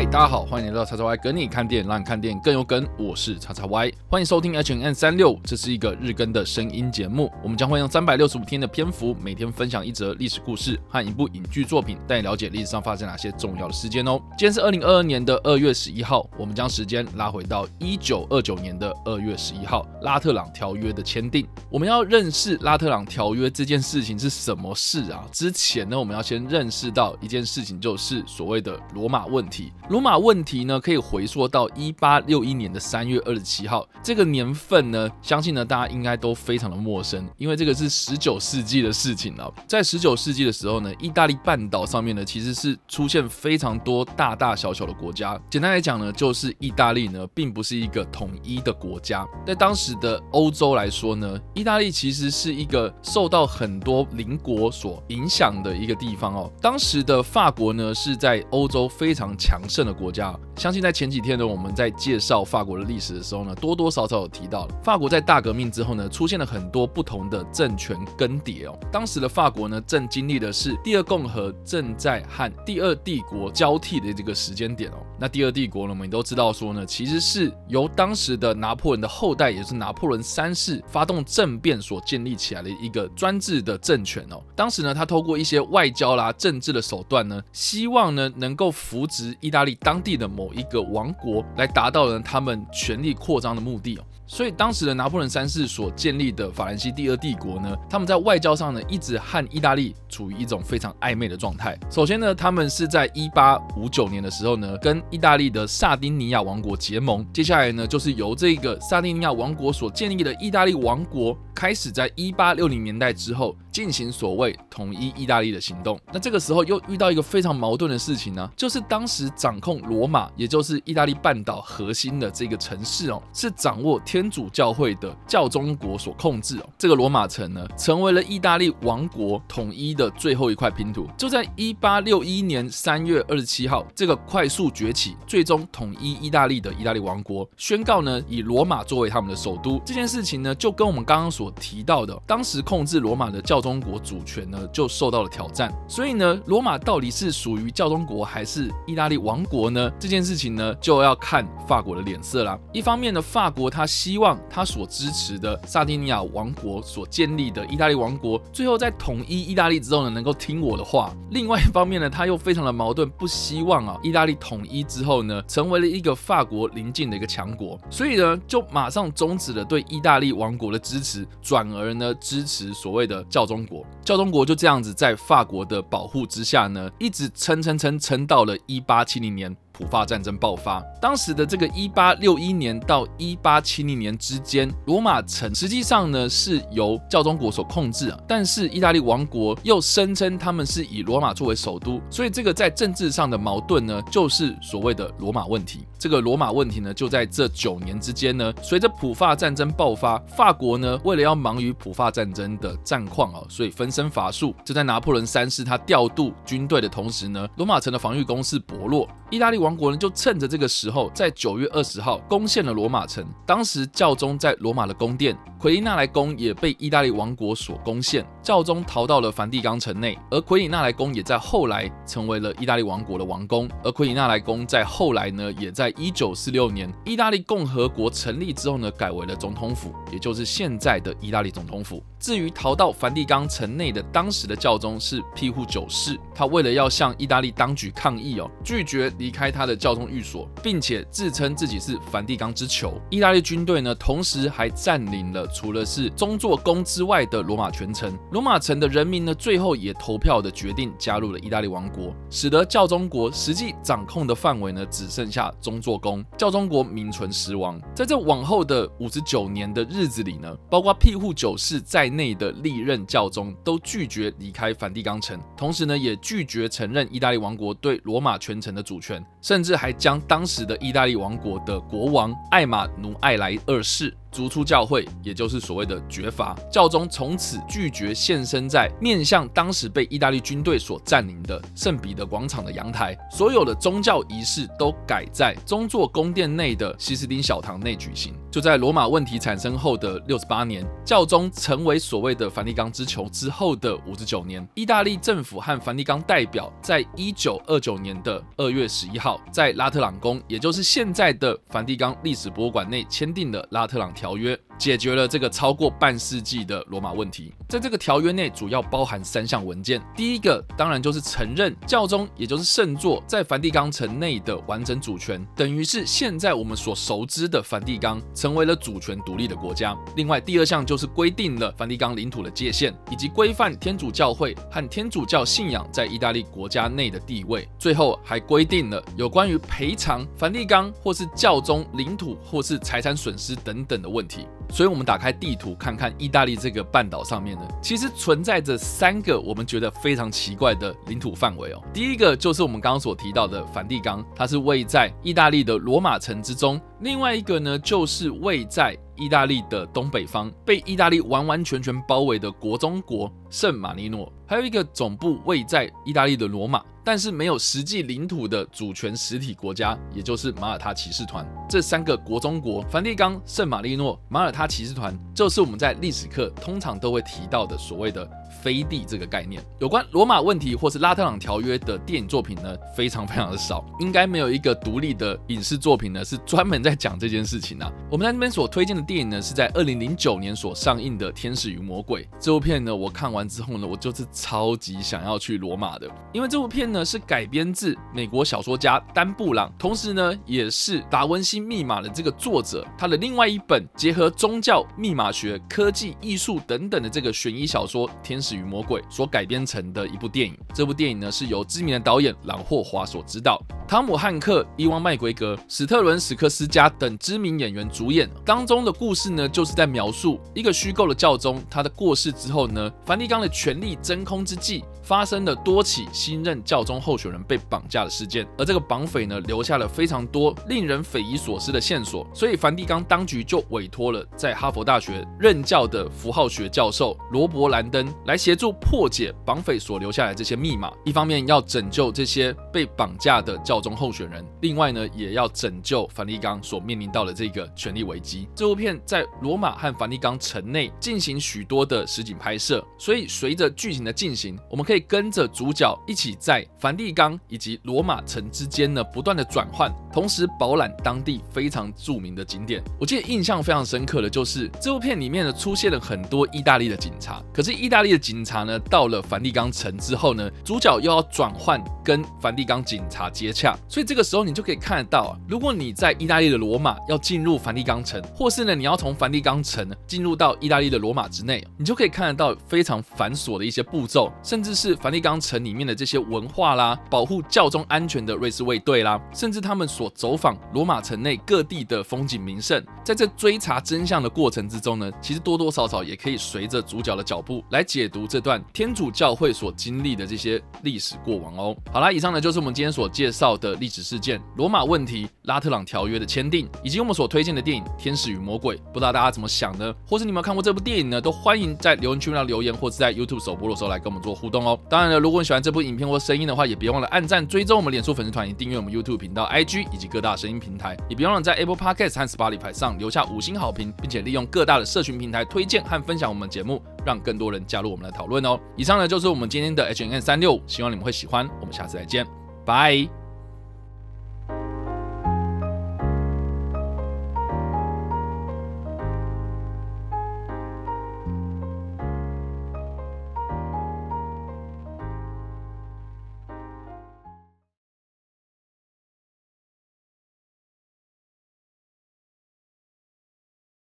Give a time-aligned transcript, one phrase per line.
[0.00, 2.88] 嗨，大家好，欢迎来到叉叉 Y 跟你看电影，让你看电影更有梗。
[2.98, 7.30] 我是叉叉 Y，欢迎收听 H N N 三六，这是一个日更的声音节目。
[7.42, 14.18] 我们将会用三百六十五天的篇幅，每天分享一则历史故事和一部影剧作品，带你了解历史上发生哪些重要的事件哦。
[14.38, 21.46] 今天是二零二二年的二月十一号，我们将时间拉回到一九二九年的二月十一号，拉特朗条约的签订。
[21.70, 25.26] 我们要认识拉特朗条约这件事情是什么事啊？
[25.30, 29.70] 之前呢，我们要先认识到一件事情，就是所谓的罗马问题。
[29.90, 39.52] 罗马问题呢，可以回溯到一八六一年的三月二十七号，这个年份呢，相信呢大家应该都非常的陌生，因为这个是十九世纪的事情了。
[39.66, 45.36] 在十九世纪的时候呢，意大利半岛上面呢，其实是出现非常多大大小小的国家。
[45.50, 49.26] 简单来讲呢，就是意大利呢，并不是一个统一的国家。
[49.44, 56.52] 在当时的欧洲来说呢，意大利其实是一个受到很多邻国所影响的一个地方哦。
[56.62, 59.79] 当时的法国呢，是在欧洲非常强盛。
[59.84, 68.78] 的国家，相信在前几天呢，我们在介绍法国的历史的时候呢，多多少少有提到，法国在大革命之后呢，出现了很多不同的政权更迭哦。
[68.92, 74.96] 当时的法国呢，正经历的是第二共和正在和第二帝国交替的这个时间点哦。
[75.18, 84.42] 那第二帝国呢，我们都知道说呢，其实是由当时的拿破仑的后代，也是拿破仑三世发动政变所建立起来的一个专制的政权哦。
[84.56, 89.74] 当时呢，他透过一些外交啦、政治的手段呢，希望呢能够扶植意大意大利。
[89.80, 94.04] 当地的某一个王国来达到了他们权力扩张的目的哦。
[94.26, 101.76] 所以当时的拿破仑三世所建立的法兰西第二帝国呢，他们在外交上呢一直和意大利处于一种非常暧昧的状态。
[101.90, 107.26] 首先呢，他们是在一八五九年的时候呢，跟意大利的萨丁尼亚王国结盟。
[107.32, 116.00] 接下来呢，就是由这个萨丁尼亚王国所建立的意大利王国开始，在一八六零年代之后进行所谓统一意大利的行动。
[116.10, 124.30] 那这个时候又遇到一个非常矛盾的事情呢，就是当时掌控罗马，也就是意大利半岛核心的这个城市哦，是掌握天。
[124.30, 131.08] 主教会的教宗国所控制哦，这个罗马城呢，成为了意大利王国统一的最后一块拼图。
[131.18, 139.82] 就在一八六一年三月二十七号，这个快速崛起、最终统一意大利的意大利王国宣告呢，以罗马作为他们的首都。
[139.84, 145.72] 这件事情呢，就跟我们刚刚所提到的，当时控制罗马的教宗国主权呢，就受到了挑战。
[145.88, 149.90] 所以呢，罗马到底是属于教宗国还是意大利王国呢？
[149.98, 152.58] 这件事情呢，就要看法国的脸色啦。
[152.72, 161.14] 一方面呢，法国他希望他所支持的萨丁尼亚王国所建立的意大利王国，最后在统一意大利之后呢，能够听我的话。
[161.30, 173.84] 另外一方面呢，他又非常的矛盾，不希望啊，意大利统一之后呢，成为了一个法国邻近的一个强国，所以呢，就马上终止了对意大利王国的支持，转而呢支持所谓的教宗国。
[174.04, 179.56] 教宗国就这样子在法国的保护之下呢，一直撑撑撑撑到了一八七零年。
[179.80, 195.86] 普法战争爆发，当时的这个一八六一年到一八七零年之间，罗马城实际上呢是由教宗国所控制啊，但是意大利王国又声称他们是以罗马作为首都，所以这个在政治上的矛盾呢，就是所谓的罗马问题。
[195.98, 204.54] 这个罗马问题呢，就在这九年之间呢，随着普法战争爆发，法国呢为了要忙于普法战争的战况啊，所以分身乏术。
[204.62, 209.69] 就在拿破仑三世他调度军队的同时呢，罗马城的防御工事薄弱，意大利王。
[209.70, 213.24] 王国呢，就趁着这个时候，在九月二十号攻陷了罗马城。
[213.46, 220.18] 当时教宗在罗马的宫殿奎里纳莱宫也被意大利王国所攻陷，教宗逃到了梵蒂冈城内。
[220.28, 223.70] 而奎里纳莱宫也在后来成为了意大利王国的王宫。
[223.84, 232.02] 而奎里纳莱宫在后来呢，也在一九四六年意大利共和国成立之后呢，改为了总统府，也就是现在的意大利总统府。
[232.18, 242.94] 至于逃到梵蒂冈城内的当时的教宗是庇护九世，他为了要向意大利当局抗议哦，拒绝离开他他的教宗寓所，并且自称自己是梵蒂冈之囚。
[243.10, 248.16] 意大利军队呢，同时还占领了除了是宗座宫之外的罗马全城。
[248.32, 257.80] 罗马城的人民呢，最后也投票的决定加入了意大利王国，使得教宗国实际掌控的范围呢，只剩下宗座宫，教宗国名存实亡。
[257.94, 262.10] 在这往后的五十九年的日子里呢，包括庇护九世在。
[262.10, 276.56] 内的历任教宗都拒绝离开梵蒂冈城，同时呢，也拒绝承认意大利王国对罗马全城的主权，甚至还将当时的意大利王国的国王艾玛努埃莱二世逐出教会，也就是所谓的绝罚。
[276.70, 288.34] 教宗从此拒绝现身在面向当时被意大利军队所占领的圣彼得广场的阳台，所有的宗教仪式都改在宗座宫殿内的西斯丁小堂内举行。
[288.50, 304.69] 就在罗马问题产生后的六十八年，教宗成为所谓的梵蒂冈之囚之后的五十九年，意大利政府和梵蒂冈代表在一九二九年的二月十一号，在拉特朗宫，也就是现在的梵蒂冈历史博物馆内签订了拉特朗条约。
[304.80, 307.52] 解决了这个超过半世纪的罗马问题。
[307.68, 310.00] 在这个条约内，主要包含三项文件。
[310.16, 319.94] 第一个当然就是承认教宗，也就是圣座，在梵蒂冈城内的完整主权，等于是现在我们所熟知的梵蒂冈成为了主权独立的国家。
[320.16, 327.68] 另外，第二项就是规定了梵蒂冈领土的界限，以及规范天主教会和天主教信仰在意大利国家内的地位。
[327.78, 334.46] 最后还规定了有关于赔偿梵蒂冈或是教宗领土或是财产损失等等的问题。
[334.70, 341.82] 所以，我们打开地图看看意大利这个半岛上面呢，其实存在着三个我们觉得非常奇怪的领土范围哦。
[341.92, 356.82] 第一个就是我们刚刚所提到的梵蒂冈，它是位在意大利的罗马城之中；另外一个呢，就是位在意大利的东北方，被意大利完完全全包围的国中国圣马力诺；还有一个总部位在意大利的罗马。
[357.02, 361.44] 但是没有实际领土的主权实体国家，也就是马耳他骑士团。
[361.66, 368.30] 这三个国中国——梵蒂冈、圣马力诺、马耳他骑士团，就是我们在历史课通常都会提到的所谓的。
[368.62, 377.90] 飞地这个概念，有关罗马问题或是拉特朗条约的电影作品呢，非常非常的少，应该没有一个独立的影视作品呢是专门在讲这件事情啊。
[378.10, 398.54] 我们在那边所推荐的电影呢，是在二零零九年所上映的《天使与魔鬼》这部片呢，我看完之后呢，我就是超级想要去罗马的，因为这部片呢是改编自美国小说家丹布朗，同时呢也是达文西密码的这个作者他的另外一本结合宗教、密码学、科技、艺术等等的这个悬疑小说《天使》。
[398.60, 403.58] 与魔鬼所改编成的一部电影，这部电影呢是由知名的导演朗霍华所执导，
[403.88, 408.28] 汤姆汉克、伊万麦奎格、史特伦史克斯加等知名演员主演。
[408.44, 414.84] 当中的故事呢，就是在描述一个虚构的教宗，他的过世之后呢，梵蒂冈的权力真空之际。
[415.10, 430.92] 发生了多起新任教宗候选人被绑架的事件，而这个绑匪呢，留下了非常多令人匪夷所思的线索，所以梵蒂冈当局就委托了在哈佛大学任教的符号学教授罗伯兰登来协助破解绑匪所留下来这些密码。
[431.04, 438.48] 一方面要拯救这些被绑架的教宗候选人，另外呢，也要拯救梵蒂冈所面临到的这个权力危机。
[438.54, 444.99] 这部片在罗马和梵蒂冈城内进行许多的实景拍摄，所以随着剧情的进行，我们可以。
[445.00, 452.82] 跟着主角一起在梵蒂冈以及罗马城之间呢不断的转换，同时饱览当地非常著名的景点。
[452.98, 474.89] 我记得印象非常深刻的就是这部片里面呢出现了很多意大利的警察，可是意大利的警察呢到了梵蒂冈城之后呢，主角又要转换跟梵蒂冈警察接洽，所以这个时候你就可以看得到啊，如果你在意大利的罗马要进入梵蒂冈城，或是呢你要从梵蒂冈城进入到意大利的罗马之内，你就可以看得到非常繁琐的一些步骤，甚至是。
[474.96, 491.76] 梵蒂冈城里面的这些文化啦，保护教宗安全的瑞士卫队啦，甚至他们所走访罗马城内各地的风景名胜，在这追查真相的过程之中呢，其实多多少少也可以随着主角的脚步来解读这段天主教会所经历的这些历史过往哦。
[491.92, 498.76] 好啦，以上呢就是我们今天所介绍的历史事件——罗马问题、拉特朗条约的签订，以及我们所推荐的电影《天使与魔鬼》。
[498.92, 499.94] 不知道大家怎么想呢？
[500.06, 501.20] 或是你们看过这部电影呢？
[501.20, 504.78] 都欢迎在留言区上留言，或是在 YouTube 首播的时候来跟我们做互动哦。
[504.88, 510.96] 当然了，如果你喜欢这部影片或声音的话，也别忘了按赞、追踪我们脸书粉丝团，以订阅我们 YouTube 频道、IG 以及各大声音平台。
[511.08, 518.58] 也别忘了在 Apple Podcast 和 Spotify 上留下五星好评，并且利用各大的社群平台推荐和分享我们节目，让更多人加入我们的讨论哦。
[518.76, 521.48] 以上呢就是我们今天的 H N N 三六五，希望你们会喜欢。
[521.60, 522.26] 我们下次再见，
[522.64, 523.19] 拜。